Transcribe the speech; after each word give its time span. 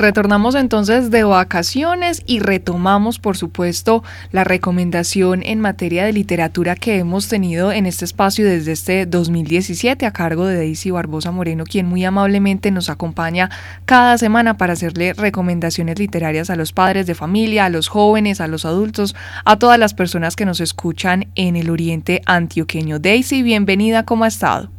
Retornamos 0.00 0.54
entonces 0.54 1.10
de 1.10 1.24
vacaciones 1.24 2.22
y 2.24 2.40
retomamos, 2.40 3.18
por 3.18 3.36
supuesto, 3.36 4.02
la 4.32 4.44
recomendación 4.44 5.42
en 5.42 5.60
materia 5.60 6.06
de 6.06 6.14
literatura 6.14 6.74
que 6.74 6.96
hemos 6.96 7.28
tenido 7.28 7.70
en 7.70 7.84
este 7.84 8.06
espacio 8.06 8.46
desde 8.46 8.72
este 8.72 9.04
2017 9.04 10.06
a 10.06 10.10
cargo 10.10 10.46
de 10.46 10.56
Daisy 10.56 10.90
Barbosa 10.90 11.32
Moreno, 11.32 11.64
quien 11.64 11.84
muy 11.84 12.02
amablemente 12.02 12.70
nos 12.70 12.88
acompaña 12.88 13.50
cada 13.84 14.16
semana 14.16 14.56
para 14.56 14.72
hacerle 14.72 15.12
recomendaciones 15.12 15.98
literarias 15.98 16.48
a 16.48 16.56
los 16.56 16.72
padres 16.72 17.06
de 17.06 17.14
familia, 17.14 17.66
a 17.66 17.68
los 17.68 17.88
jóvenes, 17.88 18.40
a 18.40 18.46
los 18.46 18.64
adultos, 18.64 19.14
a 19.44 19.58
todas 19.58 19.78
las 19.78 19.92
personas 19.92 20.34
que 20.34 20.46
nos 20.46 20.62
escuchan 20.62 21.26
en 21.34 21.56
el 21.56 21.68
oriente 21.68 22.22
antioqueño. 22.24 23.00
Daisy, 23.00 23.42
bienvenida, 23.42 24.06
¿cómo 24.06 24.24
ha 24.24 24.28
estado? 24.28 24.70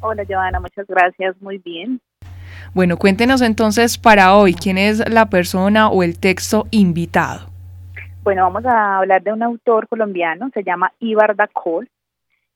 Hola, 0.00 0.24
Joana, 0.28 0.60
muchas 0.60 0.86
gracias, 0.86 1.40
muy 1.40 1.56
bien. 1.56 2.02
Bueno, 2.74 2.96
cuéntenos 2.96 3.42
entonces 3.42 3.98
para 3.98 4.34
hoy, 4.34 4.54
¿quién 4.54 4.78
es 4.78 5.06
la 5.06 5.26
persona 5.26 5.90
o 5.90 6.02
el 6.02 6.18
texto 6.18 6.64
invitado? 6.70 7.50
Bueno, 8.22 8.44
vamos 8.44 8.64
a 8.64 8.96
hablar 8.96 9.22
de 9.22 9.30
un 9.30 9.42
autor 9.42 9.86
colombiano, 9.88 10.48
se 10.54 10.64
llama 10.64 10.90
Ibar 10.98 11.36
Dacol. 11.36 11.90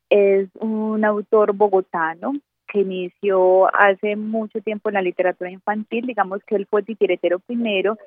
Es 0.09 0.49
un 0.59 1.05
autor 1.05 1.53
bogotano 1.53 2.33
que 2.67 2.81
inició 2.81 3.67
hace 3.77 4.17
mucho 4.17 4.63
tiempo 4.63 4.89
en 4.89 4.95
la 4.95 5.03
literatura 5.03 5.51
infantil, 5.51 6.07
digamos 6.07 6.43
que 6.45 6.55
él 6.57 6.67
fue 6.71 6.83
titiretero 6.83 7.39
primero 7.41 7.99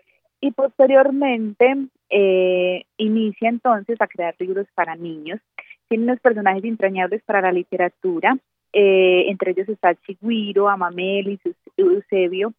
y 0.41 0.49
posteriormente 0.49 1.75
eh, 2.09 2.85
inicia 2.97 3.49
entonces 3.49 4.01
a 4.01 4.07
crear 4.07 4.33
libros 4.39 4.65
para 4.73 4.95
niños. 4.95 5.39
Tiene 5.87 6.05
unos 6.05 6.19
personajes 6.21 6.63
entrañables 6.63 7.21
para 7.23 7.41
la 7.41 7.51
literatura, 7.51 8.35
eh, 8.71 9.25
entre 9.29 9.51
ellos 9.51 9.67
está 9.67 9.95
Chigüiro, 9.95 10.69
Amamelis, 10.69 11.39
Eusebio, 11.87 12.53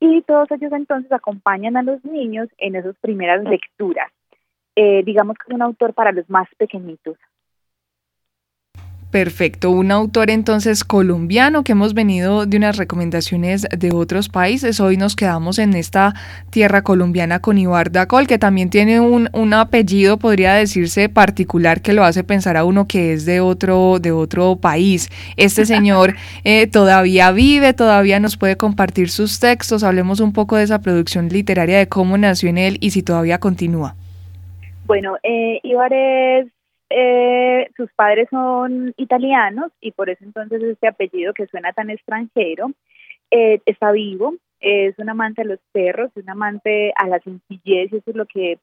y 0.00 0.22
todos 0.22 0.50
ellos 0.50 0.72
entonces 0.72 1.12
acompañan 1.12 1.76
a 1.76 1.82
los 1.82 2.04
niños 2.04 2.48
en 2.58 2.74
esas 2.74 2.96
primeras 2.98 3.44
lecturas. 3.44 4.10
Eh, 4.74 5.02
digamos 5.04 5.36
que 5.36 5.52
es 5.52 5.54
un 5.54 5.62
autor 5.62 5.94
para 5.94 6.12
los 6.12 6.28
más 6.28 6.48
pequeñitos. 6.56 7.16
Perfecto, 9.12 9.70
un 9.70 9.92
autor 9.92 10.30
entonces 10.30 10.84
colombiano 10.84 11.64
que 11.64 11.72
hemos 11.72 11.92
venido 11.92 12.46
de 12.46 12.56
unas 12.56 12.78
recomendaciones 12.78 13.66
de 13.70 13.92
otros 13.92 14.30
países. 14.30 14.80
Hoy 14.80 14.96
nos 14.96 15.16
quedamos 15.16 15.58
en 15.58 15.74
esta 15.74 16.14
tierra 16.48 16.80
colombiana 16.80 17.38
con 17.38 17.58
Ibar 17.58 17.92
Dacol, 17.92 18.26
que 18.26 18.38
también 18.38 18.70
tiene 18.70 19.00
un, 19.00 19.28
un, 19.34 19.52
apellido, 19.52 20.16
podría 20.16 20.54
decirse, 20.54 21.10
particular 21.10 21.82
que 21.82 21.92
lo 21.92 22.04
hace 22.04 22.24
pensar 22.24 22.56
a 22.56 22.64
uno 22.64 22.88
que 22.88 23.12
es 23.12 23.26
de 23.26 23.40
otro, 23.40 23.98
de 24.00 24.12
otro 24.12 24.56
país. 24.56 25.10
Este 25.36 25.66
señor 25.66 26.14
eh, 26.44 26.66
todavía 26.66 27.32
vive, 27.32 27.74
todavía 27.74 28.18
nos 28.18 28.38
puede 28.38 28.56
compartir 28.56 29.10
sus 29.10 29.40
textos. 29.40 29.84
Hablemos 29.84 30.20
un 30.20 30.32
poco 30.32 30.56
de 30.56 30.64
esa 30.64 30.80
producción 30.80 31.28
literaria, 31.28 31.76
de 31.76 31.86
cómo 31.86 32.16
nació 32.16 32.48
en 32.48 32.56
él 32.56 32.78
y 32.80 32.92
si 32.92 33.02
todavía 33.02 33.36
continúa. 33.36 33.94
Bueno, 34.86 35.18
eh, 35.22 35.60
Ibar 35.62 35.92
es 35.92 36.46
eh, 36.94 37.70
sus 37.76 37.90
padres 37.92 38.28
son 38.30 38.94
italianos 38.96 39.72
y 39.80 39.92
por 39.92 40.10
eso 40.10 40.24
entonces 40.24 40.62
este 40.62 40.86
apellido 40.86 41.34
que 41.34 41.46
suena 41.46 41.72
tan 41.72 41.90
extranjero 41.90 42.72
eh, 43.30 43.60
está 43.66 43.92
vivo, 43.92 44.34
es 44.60 44.98
un 44.98 45.08
amante 45.08 45.42
a 45.42 45.46
los 45.46 45.58
perros, 45.72 46.10
es 46.14 46.22
un 46.22 46.30
amante 46.30 46.92
a 46.96 47.08
la 47.08 47.18
sencillez 47.20 47.92
y 47.92 47.96
eso 47.96 48.10
es 48.10 48.16
lo 48.16 48.26
que 48.26 48.58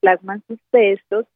plasman 0.00 0.42
sus 0.48 0.58
textos. 0.70 1.26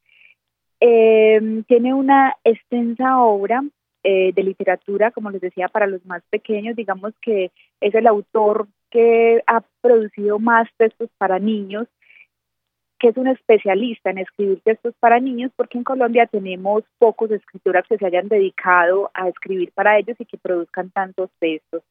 Em, 0.79 1.63
tiene 1.63 1.93
una 1.93 2.35
extensa 2.43 3.21
obra 3.21 3.63
eh, 4.03 4.33
de 4.33 4.43
literatura, 4.43 5.11
como 5.11 5.29
les 5.29 5.39
decía, 5.39 5.69
para 5.69 5.87
los 5.87 6.05
más 6.05 6.23
pequeños, 6.29 6.75
digamos 6.75 7.13
que 7.21 7.51
es 7.79 7.95
el 7.95 8.07
autor 8.07 8.67
que 8.89 9.41
ha 9.47 9.61
producido 9.81 10.39
más 10.39 10.67
textos 10.77 11.09
para 11.17 11.39
niños 11.39 11.87
que 12.99 13.09
es 13.09 13.17
un 13.17 13.27
especialista 13.27 14.11
en 14.11 14.19
escribir 14.19 14.61
textos 14.61 14.93
para 14.99 15.19
niños, 15.19 15.51
porque 15.55 15.77
en 15.77 15.83
Colombia 15.83 16.25
tenemos 16.27 16.83
pocos 16.97 17.31
escritoras 17.31 17.85
que 17.87 17.97
se 17.97 18.05
hayan 18.05 18.27
dedicado 18.27 19.11
a 19.13 19.27
escribir 19.27 19.71
para 19.73 19.97
ellos 19.97 20.15
y 20.19 20.25
que 20.25 20.37
produzcan 20.37 20.89
tantos 20.91 21.29
textos. 21.39 21.83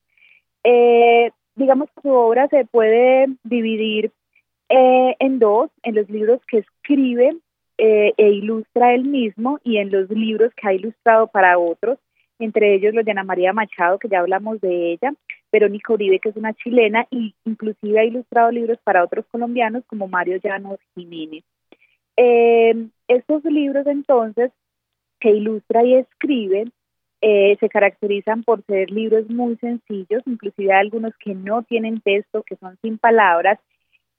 Eh, 0.65 1.31
digamos 1.55 1.91
que 1.91 2.03
su 2.03 2.11
obra 2.11 2.49
se 2.49 2.65
puede 2.65 3.27
dividir 3.45 4.11
eh, 4.69 5.17
en 5.19 5.39
dos, 5.39 5.71
en 5.83 5.97
los 5.97 6.09
libros 6.09 6.41
que 6.47 6.59
escribe 6.59 7.37
eh, 7.79 8.15
e 8.17 8.31
ilustra 8.31 8.95
él 8.95 9.05
mismo 9.05 9.59
y 9.65 9.79
en 9.79 9.91
los 9.91 10.09
libros 10.11 10.53
que 10.55 10.69
ha 10.69 10.73
ilustrado 10.73 11.27
para 11.27 11.59
otros, 11.59 11.99
entre 12.39 12.75
ellos 12.75 12.95
los 12.95 13.05
de 13.05 13.11
Ana 13.11 13.25
María 13.25 13.53
Machado, 13.53 13.99
que 13.99 14.09
ya 14.09 14.21
hablamos 14.21 14.61
de 14.61 14.93
ella, 14.93 15.13
Verónica 15.53 15.93
Uribe, 15.93 16.19
que 16.19 16.31
es 16.31 16.37
una 16.37 16.55
chilena, 16.55 17.07
y 17.11 17.35
inclusive 17.45 18.01
ha 18.01 18.05
ilustrado 18.05 18.51
libros 18.51 18.79
para 18.83 19.05
otros 19.05 19.27
colombianos 19.31 19.85
como 19.87 20.09
Mario 20.09 20.39
Llanos 20.43 20.81
Jiménez. 20.95 21.45
Eh, 22.17 22.89
estos 23.09 23.45
libros 23.45 23.87
entonces 23.87 24.51
que 25.21 25.31
ilustra 25.31 25.85
y 25.85 25.95
escribe 25.95 26.65
eh, 27.25 27.57
se 27.61 27.69
caracterizan 27.69 28.43
por 28.43 28.65
ser 28.67 28.91
libros 28.91 29.31
muy 29.31 29.57
sencillos, 29.59 30.23
inclusive 30.27 30.73
algunos 30.73 31.13
que 31.19 31.35
no 31.35 31.63
tienen 31.63 32.01
texto, 32.01 32.43
que 32.43 32.57
son 32.57 32.77
sin 32.83 32.99
palabras, 32.99 33.61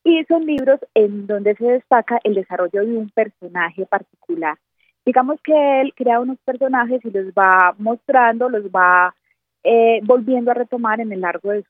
y 0.06 0.24
son 0.26 0.46
libros 0.46 0.80
en 0.94 1.28
donde 1.28 1.56
se 1.56 1.66
destaca 1.66 2.20
el 2.24 2.36
desarrollo 2.36 2.86
de 2.86 2.98
un 2.98 3.10
personaje 3.10 3.86
particular. 3.86 4.58
Digamos 5.06 5.42
que 5.42 5.82
él 5.82 5.94
crea 5.94 6.22
unos 6.22 6.38
personajes 6.46 7.04
y 7.04 7.12
los 7.12 7.28
va 7.34 7.76
mostrando, 7.78 8.48
los 8.48 8.66
va 8.68 9.14
eh, 9.63 10.01
volviendo 10.03 10.51
a 10.51 10.56
retomar 10.56 11.00
en 11.00 11.12
el 11.12 11.22
largo 11.22 11.51
de, 11.51 11.63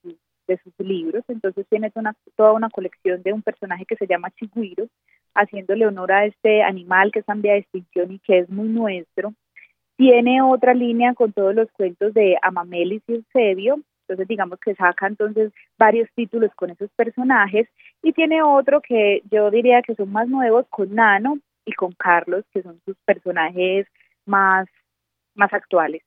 sus 0.63 0.73
libros. 0.79 1.23
Entonces 1.27 1.65
tiene 1.69 1.91
toda 2.35 2.51
una 2.51 2.69
colección 2.69 3.23
de 3.23 3.33
un 3.33 3.41
personaje 3.41 3.85
que 3.85 3.95
se 3.95 4.07
llama 4.07 4.31
Chigüiro, 4.31 4.87
haciéndole 5.33 5.87
honor 5.87 6.11
a 6.11 6.25
este 6.25 6.61
animal 6.63 7.11
que 7.11 7.23
en 7.27 7.41
vía 7.41 7.53
de 7.53 7.59
extinción 7.59 8.11
y 8.11 8.19
que 8.19 8.39
es 8.39 8.49
muy 8.49 8.67
nuestro. 8.67 9.33
Tiene 9.95 10.41
otra 10.41 10.73
línea 10.73 11.13
con 11.13 11.33
todos 11.33 11.55
los 11.55 11.71
cuentos 11.71 12.13
de 12.13 12.37
Amamelis 12.41 13.03
y 13.07 13.13
Eusebio, 13.13 13.79
entonces 14.01 14.27
digamos 14.27 14.59
que 14.59 14.75
saca 14.75 15.07
entonces 15.07 15.51
varios 15.77 16.09
títulos 16.15 16.51
con 16.55 16.71
esos 16.71 16.89
personajes 16.91 17.67
y 18.01 18.11
tiene 18.11 18.43
otro 18.43 18.81
que 18.81 19.21
yo 19.31 19.49
diría 19.49 19.81
que 19.81 19.95
son 19.95 20.11
más 20.11 20.27
nuevos 20.27 20.67
con 20.69 20.93
Nano 20.93 21.39
y 21.65 21.73
con 21.73 21.93
Carlos, 21.93 22.43
que 22.51 22.61
son 22.63 22.81
sus 22.85 22.97
personajes 23.05 23.87
más, 24.25 24.67
más 25.35 25.53
actuales 25.53 26.03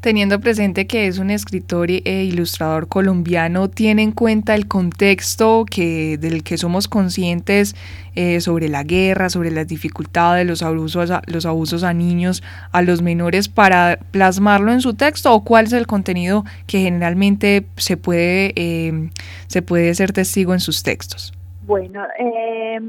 teniendo 0.00 0.40
presente 0.40 0.86
que 0.86 1.06
es 1.06 1.18
un 1.18 1.30
escritor 1.30 1.90
e 1.90 2.24
ilustrador 2.24 2.88
colombiano, 2.88 3.68
tiene 3.68 4.02
en 4.02 4.12
cuenta 4.12 4.54
el 4.54 4.66
contexto 4.66 5.64
que, 5.70 6.16
del 6.18 6.42
que 6.42 6.56
somos 6.56 6.88
conscientes 6.88 7.76
eh, 8.14 8.40
sobre 8.40 8.68
la 8.68 8.82
guerra, 8.82 9.28
sobre 9.28 9.50
las 9.50 9.66
dificultades, 9.68 10.46
los 10.46 10.62
abusos, 10.62 11.10
a, 11.10 11.22
los 11.26 11.44
abusos 11.46 11.84
a 11.84 11.92
niños, 11.92 12.42
a 12.72 12.82
los 12.82 13.02
menores, 13.02 13.48
para 13.48 13.98
plasmarlo 14.10 14.72
en 14.72 14.80
su 14.80 14.94
texto 14.94 15.34
o 15.34 15.44
cuál 15.44 15.66
es 15.66 15.72
el 15.74 15.86
contenido 15.86 16.44
que 16.66 16.80
generalmente 16.80 17.66
se 17.76 17.96
puede, 17.96 18.52
eh, 18.56 19.10
se 19.48 19.62
puede 19.62 19.94
ser 19.94 20.12
testigo 20.12 20.54
en 20.54 20.60
sus 20.60 20.82
textos. 20.82 21.34
Bueno, 21.66 22.02
eh, 22.18 22.80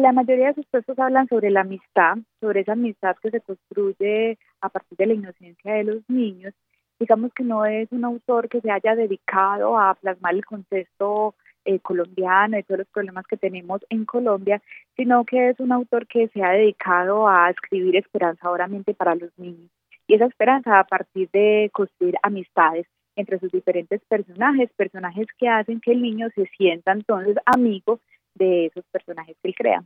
la 0.00 0.12
mayoría 0.12 0.48
de 0.48 0.54
sus 0.54 0.66
textos 0.68 0.98
hablan 0.98 1.28
sobre 1.28 1.50
la 1.50 1.60
amistad, 1.62 2.16
sobre 2.40 2.60
esa 2.60 2.72
amistad 2.72 3.16
que 3.22 3.30
se 3.30 3.40
construye 3.40 4.38
a 4.60 4.68
partir 4.68 4.96
de 4.96 5.06
la 5.06 5.14
inocencia 5.14 5.74
de 5.74 5.84
los 5.84 6.08
niños. 6.08 6.54
Digamos 6.98 7.32
que 7.34 7.44
no 7.44 7.66
es 7.66 7.90
un 7.92 8.04
autor 8.04 8.48
que 8.48 8.60
se 8.60 8.70
haya 8.70 8.94
dedicado 8.94 9.78
a 9.78 9.94
plasmar 9.94 10.34
el 10.34 10.46
contexto 10.46 11.34
eh, 11.64 11.78
colombiano 11.80 12.58
y 12.58 12.62
todos 12.62 12.78
los 12.78 12.88
problemas 12.88 13.26
que 13.26 13.36
tenemos 13.36 13.84
en 13.90 14.04
Colombia, 14.04 14.62
sino 14.96 15.24
que 15.24 15.50
es 15.50 15.60
un 15.60 15.72
autor 15.72 16.06
que 16.06 16.28
se 16.28 16.42
ha 16.42 16.50
dedicado 16.50 17.28
a 17.28 17.50
escribir 17.50 17.96
esperanzadoramente 17.96 18.94
para 18.94 19.14
los 19.14 19.30
niños. 19.36 19.70
Y 20.06 20.14
esa 20.14 20.26
esperanza 20.26 20.78
a 20.78 20.84
partir 20.84 21.28
de 21.32 21.70
construir 21.72 22.16
amistades 22.22 22.86
entre 23.14 23.38
sus 23.38 23.52
diferentes 23.52 24.00
personajes, 24.08 24.70
personajes 24.74 25.26
que 25.38 25.48
hacen 25.48 25.80
que 25.80 25.92
el 25.92 26.02
niño 26.02 26.28
se 26.34 26.46
sienta 26.56 26.92
entonces 26.92 27.36
amigo 27.44 28.00
de 28.34 28.66
esos 28.66 28.84
personajes 28.92 29.36
que 29.42 29.48
él 29.48 29.54
crea. 29.56 29.84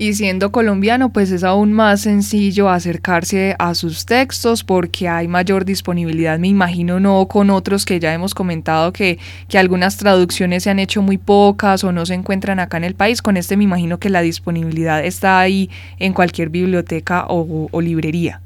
Y 0.00 0.12
siendo 0.12 0.52
colombiano, 0.52 1.12
pues 1.12 1.32
es 1.32 1.42
aún 1.42 1.72
más 1.72 2.02
sencillo 2.02 2.68
acercarse 2.68 3.56
a 3.58 3.74
sus 3.74 4.06
textos 4.06 4.62
porque 4.62 5.08
hay 5.08 5.26
mayor 5.26 5.64
disponibilidad, 5.64 6.38
me 6.38 6.46
imagino, 6.46 7.00
no 7.00 7.26
con 7.26 7.50
otros 7.50 7.84
que 7.84 7.98
ya 7.98 8.14
hemos 8.14 8.32
comentado 8.32 8.92
que, 8.92 9.18
que 9.48 9.58
algunas 9.58 9.98
traducciones 9.98 10.62
se 10.62 10.70
han 10.70 10.78
hecho 10.78 11.02
muy 11.02 11.18
pocas 11.18 11.82
o 11.82 11.90
no 11.90 12.06
se 12.06 12.14
encuentran 12.14 12.60
acá 12.60 12.76
en 12.76 12.84
el 12.84 12.94
país. 12.94 13.22
Con 13.22 13.36
este 13.36 13.56
me 13.56 13.64
imagino 13.64 13.98
que 13.98 14.08
la 14.08 14.20
disponibilidad 14.20 15.04
está 15.04 15.40
ahí 15.40 15.68
en 15.98 16.12
cualquier 16.12 16.50
biblioteca 16.50 17.26
o, 17.28 17.68
o 17.68 17.80
librería. 17.80 18.40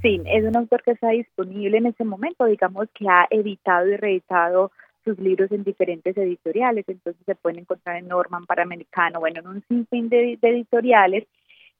Sí, 0.00 0.22
es 0.24 0.44
un 0.44 0.56
autor 0.56 0.82
que 0.82 0.92
está 0.92 1.10
disponible 1.10 1.76
en 1.76 1.86
este 1.86 2.04
momento, 2.04 2.46
digamos 2.46 2.88
que 2.94 3.06
ha 3.06 3.26
editado 3.30 3.86
y 3.86 3.96
reeditado 3.96 4.70
sus 5.06 5.18
libros 5.20 5.52
en 5.52 5.62
diferentes 5.62 6.16
editoriales, 6.16 6.84
entonces 6.88 7.22
se 7.24 7.36
pueden 7.36 7.60
encontrar 7.60 7.96
en 7.96 8.08
Norman 8.08 8.44
Panamericano, 8.44 9.20
bueno, 9.20 9.40
en 9.40 9.46
un 9.46 9.64
sinfín 9.68 10.08
de, 10.08 10.38
editoriales. 10.42 11.26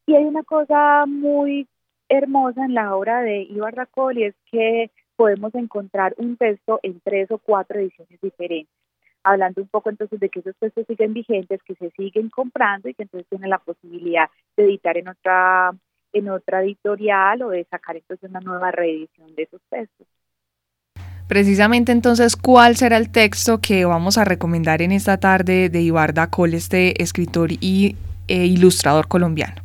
Y 0.06 0.14
hay 0.14 0.25
una 0.25 0.44
cosa 0.44 1.05
muy 1.06 1.67
hermosa 2.08 2.64
en 2.64 2.75
la 2.75 2.94
obra 2.94 3.20
de 3.23 3.43
Ibar 3.43 3.75
Racol 3.75 4.19
y 4.19 4.25
es 4.25 4.34
que 4.50 4.93
podemos 5.17 5.52
encontrar 5.56 6.14
un 6.19 6.37
texto 6.37 6.78
en 6.84 7.00
tres 7.00 7.31
o 7.32 7.38
cuatro 7.38 7.81
ediciones 7.81 8.20
diferentes. 8.20 8.73
hablando 9.25 9.61
un 9.61 9.69
poco 9.69 9.90
entonces 9.90 10.20
de 10.20 10.28
que 10.28 10.38
esos 10.38 10.55
textos 10.61 10.87
siguen 10.87 11.12
vigentes, 11.12 11.61
que 11.64 11.75
se 11.75 11.90
siguen 11.90 12.31
comprando 12.31 12.88
y 12.88 12.94
que 12.94 13.02
entonces 13.02 13.28
tienen 13.28 13.50
la 13.50 13.58
posibilidad 13.58 14.28
de 14.56 14.64
editar 14.67 14.96
en 14.96 15.08
otra 15.08 15.73
en 16.12 16.28
otra 16.28 16.62
editorial 16.62 17.43
o 17.43 17.50
de 17.50 17.64
sacar 17.64 17.96
entonces 17.96 18.31
una 18.31 18.40
nueva 18.40 18.70
reedición 18.70 19.34
de 19.34 19.43
esos 19.43 19.61
textos. 19.69 20.06
Precisamente 21.28 21.90
entonces, 21.90 22.37
¿cuál 22.37 22.76
será 22.76 22.96
el 22.96 23.11
texto 23.11 23.61
que 23.61 23.84
vamos 23.84 24.17
a 24.17 24.25
recomendar 24.25 24.81
en 24.81 24.93
esta 24.93 25.19
tarde 25.19 25.69
de 25.69 25.82
Ibarda 25.82 26.31
Col, 26.31 26.55
este 26.55 27.02
escritor 27.02 27.50
y 27.52 27.96
e 28.28 28.46
ilustrador 28.46 29.08
colombiano? 29.08 29.62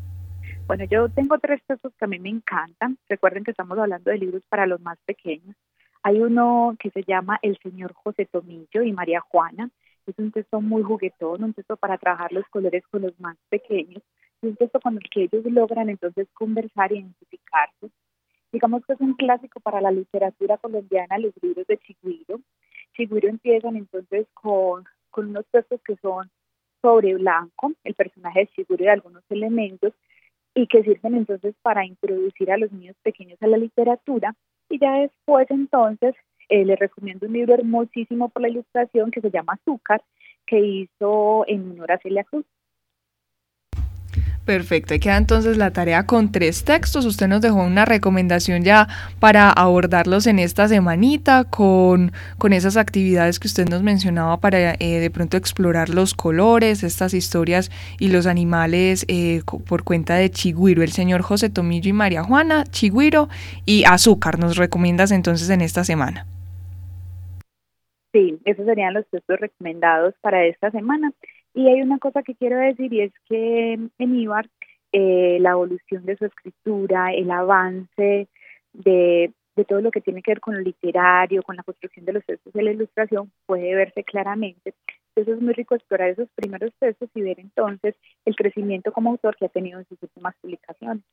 Bueno, 0.66 0.86
yo 0.86 1.10
tengo 1.10 1.38
tres 1.38 1.62
textos 1.68 1.94
que 2.00 2.06
a 2.06 2.08
mí 2.08 2.18
me 2.18 2.30
encantan. 2.30 2.98
Recuerden 3.10 3.44
que 3.44 3.52
estamos 3.52 3.78
hablando 3.78 4.10
de 4.10 4.18
libros 4.18 4.42
para 4.50 4.66
los 4.66 4.82
más 4.82 4.98
pequeños. 5.06 5.56
Hay 6.02 6.20
uno 6.20 6.76
que 6.80 6.90
se 6.90 7.04
llama 7.04 7.38
El 7.44 7.60
señor 7.62 7.94
José 7.94 8.26
Tomillo 8.26 8.82
y 8.82 8.92
María 8.92 9.22
Juana. 9.22 9.70
Es 10.08 10.18
un 10.18 10.32
texto 10.32 10.62
muy 10.62 10.82
juguetón, 10.82 11.44
un 11.44 11.54
texto 11.54 11.78
para 11.78 11.98
trabajar 12.00 12.32
los 12.32 12.46
colores 12.48 12.84
con 12.90 13.04
los 13.04 13.20
más 13.20 13.38
pequeños. 13.50 14.02
Es 14.42 14.50
un 14.50 14.56
texto 14.56 14.80
con 14.80 14.96
el 14.96 15.08
que 15.12 15.24
ellos 15.24 15.46
logran 15.46 15.90
entonces 15.90 16.28
conversar 16.34 16.92
e 16.92 16.98
identificarse. 16.98 17.92
Digamos 18.52 18.86
que 18.86 18.94
es 18.94 19.02
un 19.02 19.14
clásico 19.14 19.60
para 19.60 19.82
la 19.82 19.92
literatura 19.92 20.58
colombiana, 20.58 21.18
los 21.18 21.34
libros 21.42 21.66
de 21.68 21.78
Chigüiro. 21.78 22.42
Chigüiro 22.94 23.30
empiezan 23.30 23.76
entonces 23.76 24.28
con, 24.34 24.84
con 25.10 25.30
unos 25.30 25.46
textos 25.52 25.82
que 25.84 25.96
son 25.98 26.30
sobre 26.82 27.14
blanco, 27.14 27.74
el 27.84 27.94
personaje 27.94 28.42
de 28.42 28.48
Chigüiro 28.48 28.84
y 28.84 28.88
algunos 28.88 29.24
elementos, 29.30 29.94
y 30.54 30.68
que 30.68 30.84
sirven 30.84 31.16
entonces 31.16 31.56
para 31.62 31.86
introducir 31.86 32.52
a 32.52 32.58
los 32.58 32.72
niños 32.72 32.96
pequeños 33.04 33.42
a 33.42 33.48
la 33.48 33.58
literatura 33.58 34.36
y 34.70 34.80
ya 34.80 34.94
después 34.94 35.50
entonces 35.50 36.16
eh, 36.50 36.66
les 36.66 36.80
recomiendo 36.80 37.28
un 37.28 37.34
libro 37.34 37.54
hermosísimo 37.54 38.30
por 38.30 38.42
la 38.42 38.50
ilustración 38.50 39.12
que 39.12 39.22
se 39.22 39.32
llama 39.32 39.54
Azúcar, 39.54 40.02
que 40.46 40.60
hizo 40.60 41.46
en 41.48 41.72
honor 41.72 41.92
a 41.94 41.98
Celia 42.00 42.24
Cruz. 42.24 42.46
Perfecto, 44.46 44.96
queda 45.00 45.18
entonces 45.18 45.56
la 45.58 45.70
tarea 45.70 46.08
con 46.08 46.32
tres 46.32 46.64
textos. 46.64 47.06
Usted 47.06 47.28
nos 47.28 47.42
dejó 47.42 47.64
una 47.64 47.86
recomendación 47.86 48.64
ya 48.64 48.88
para 49.20 49.52
abordarlos 49.52 50.26
en 50.26 50.40
esta 50.40 50.68
semanita 50.68 51.44
con, 51.44 52.12
con 52.40 52.52
esas 52.52 52.76
actividades 52.76 53.40
que 53.40 53.48
usted 53.48 53.70
nos 53.70 53.84
mencionaba 53.84 54.38
para 54.38 54.74
eh, 54.74 55.00
de 55.00 55.12
pronto 55.12 55.38
explorar 55.38 55.90
los 55.90 56.16
colores, 56.16 56.82
estas 56.82 57.14
historias 57.14 57.70
y 58.00 58.08
los 58.08 58.26
animales 58.26 59.06
eh, 59.08 59.42
por 59.68 59.84
cuenta 59.84 60.16
de 60.16 60.32
Chigüiro, 60.32 60.82
el 60.82 60.92
señor 60.92 61.22
José 61.22 61.52
Tomillo 61.52 61.90
y 61.90 61.94
María 61.94 62.24
Juana, 62.24 62.64
Chigüiro 62.66 63.30
y 63.68 63.84
Azúcar. 63.86 64.40
¿Nos 64.40 64.58
recomiendas 64.58 65.12
entonces 65.12 65.52
en 65.52 65.62
esta 65.62 65.84
semana? 65.84 66.26
Sí, 68.12 68.40
esos 68.44 68.66
serían 68.66 68.96
los 68.96 69.06
textos 69.08 69.40
recomendados 69.40 70.16
para 70.22 70.44
esta 70.46 70.72
semana. 70.72 71.14
Y 71.54 71.68
hay 71.68 71.82
una 71.82 72.00
cosa 72.00 72.24
que 72.24 72.36
quiero 72.36 72.58
decir 72.58 72.94
y 72.94 73.02
es 73.02 73.14
que 73.28 73.74
en 73.74 74.16
Ibar 74.16 74.50
eh, 74.94 75.38
la 75.40 75.52
evolución 75.52 76.06
de 76.06 76.18
su 76.18 76.26
escritura, 76.26 77.14
el 77.14 77.30
avance 77.32 78.28
de, 78.74 79.34
de 79.56 79.66
todo 79.66 79.82
lo 79.82 79.92
que 79.92 80.02
tiene 80.02 80.22
que 80.22 80.32
ver 80.32 80.40
con 80.42 80.56
lo 80.56 80.62
literario, 80.62 81.44
con 81.44 81.56
la 81.56 81.64
construcción 81.64 82.06
de 82.06 82.14
los 82.14 82.26
textos 82.26 82.54
de 82.54 82.64
la 82.64 82.72
ilustración, 82.72 83.32
puede 83.46 83.76
verse 83.76 84.04
claramente. 84.04 84.74
Entonces 85.16 85.38
es 85.38 85.42
muy 85.42 85.54
rico 85.54 85.76
explorar 85.76 86.10
esos 86.10 86.30
primeros 86.36 86.72
textos 86.80 87.10
y 87.14 87.22
ver 87.22 87.40
entonces 87.40 87.96
el 88.26 88.36
crecimiento 88.36 88.94
como 88.94 89.12
autor 89.12 89.36
que 89.36 89.46
ha 89.46 89.50
tenido 89.50 89.80
en 89.80 89.86
sus 89.88 90.02
últimas 90.02 90.36
publicaciones. 90.42 91.04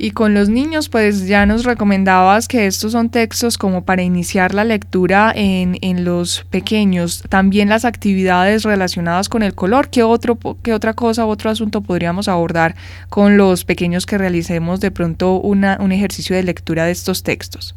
Y 0.00 0.12
con 0.12 0.32
los 0.32 0.48
niños, 0.48 0.88
pues 0.88 1.26
ya 1.26 1.44
nos 1.44 1.64
recomendabas 1.64 2.46
que 2.46 2.68
estos 2.68 2.92
son 2.92 3.10
textos 3.10 3.58
como 3.58 3.84
para 3.84 4.02
iniciar 4.02 4.54
la 4.54 4.62
lectura 4.62 5.32
en, 5.34 5.76
en 5.82 6.04
los 6.04 6.44
pequeños. 6.44 7.24
También 7.28 7.68
las 7.68 7.84
actividades 7.84 8.62
relacionadas 8.62 9.28
con 9.28 9.42
el 9.42 9.56
color. 9.56 9.90
¿Qué, 9.90 10.04
otro, 10.04 10.38
¿Qué 10.62 10.72
otra 10.72 10.94
cosa, 10.94 11.26
otro 11.26 11.50
asunto 11.50 11.80
podríamos 11.80 12.28
abordar 12.28 12.76
con 13.08 13.36
los 13.36 13.64
pequeños 13.64 14.06
que 14.06 14.18
realicemos 14.18 14.80
de 14.80 14.92
pronto 14.92 15.40
una, 15.40 15.78
un 15.80 15.90
ejercicio 15.90 16.36
de 16.36 16.44
lectura 16.44 16.84
de 16.84 16.92
estos 16.92 17.24
textos? 17.24 17.74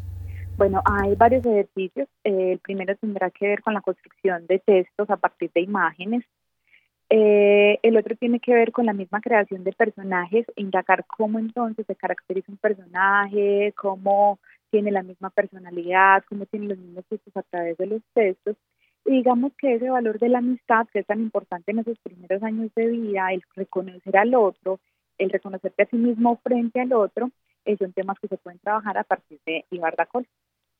Bueno, 0.56 0.80
hay 0.84 1.16
varios 1.16 1.44
ejercicios. 1.44 2.08
el 2.22 2.60
primero 2.60 2.94
tendrá 2.96 3.30
que 3.30 3.48
ver 3.48 3.62
con 3.62 3.74
la 3.74 3.80
construcción 3.80 4.46
de 4.46 4.60
textos 4.60 5.10
a 5.10 5.16
partir 5.16 5.50
de 5.56 5.62
imágenes. 5.62 6.24
Eh, 7.14 7.78
el 7.82 7.98
otro 7.98 8.16
tiene 8.16 8.40
que 8.40 8.54
ver 8.54 8.72
con 8.72 8.86
la 8.86 8.94
misma 8.94 9.20
creación 9.20 9.64
de 9.64 9.72
personajes, 9.72 10.46
indagar 10.56 11.04
cómo 11.04 11.38
entonces 11.38 11.84
se 11.86 11.94
caracteriza 11.94 12.50
un 12.50 12.56
personaje, 12.56 13.74
cómo 13.76 14.38
tiene 14.70 14.90
la 14.90 15.02
misma 15.02 15.28
personalidad, 15.28 16.24
cómo 16.26 16.46
tiene 16.46 16.68
los 16.68 16.78
mismos 16.78 17.04
gustos 17.10 17.36
a 17.36 17.42
través 17.42 17.76
de 17.76 17.84
los 17.84 18.00
textos. 18.14 18.56
Y 19.04 19.10
digamos 19.10 19.52
que 19.58 19.74
ese 19.74 19.90
valor 19.90 20.18
de 20.18 20.30
la 20.30 20.38
amistad, 20.38 20.86
que 20.90 21.00
es 21.00 21.06
tan 21.06 21.20
importante 21.20 21.72
en 21.72 21.80
esos 21.80 21.98
primeros 21.98 22.42
años 22.42 22.70
de 22.74 22.86
vida, 22.86 23.30
el 23.30 23.42
reconocer 23.56 24.16
al 24.16 24.34
otro, 24.34 24.80
el 25.18 25.28
reconocerte 25.28 25.82
a 25.82 25.90
sí 25.90 25.96
mismo 25.96 26.40
frente 26.42 26.80
al 26.80 26.94
otro, 26.94 27.30
son 27.78 27.92
temas 27.92 28.18
que 28.20 28.28
se 28.28 28.38
pueden 28.38 28.58
trabajar 28.60 28.96
a 28.96 29.04
partir 29.04 29.38
de 29.44 29.66
Ibardacol. 29.70 30.26